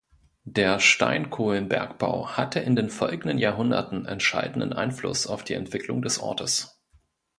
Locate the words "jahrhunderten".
3.37-4.07